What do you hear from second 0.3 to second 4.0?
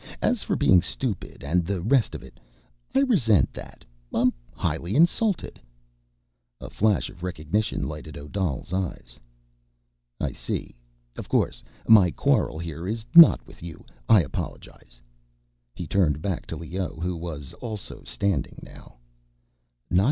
for being stupid, and the rest of it, I resent that.